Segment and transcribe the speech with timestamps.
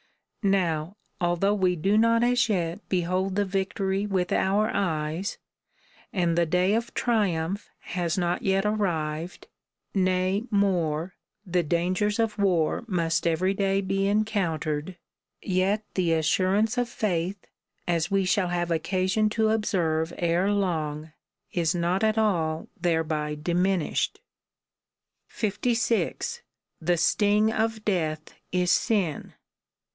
[0.41, 5.37] Now, although we do not as yet behold the victory with our eyes,
[6.11, 9.45] and the day of triumph has not yet arrived,
[9.93, 11.13] (nay more,
[11.45, 14.97] the dangers of war must every day be encounter ed,)
[15.43, 17.45] yet the assurance of faith,
[17.87, 21.13] as we shall have occasion to observe ere long,
[21.53, 24.19] is not at all thereby diminished.
[25.27, 26.41] 56.
[26.81, 29.35] The sting of death is sin.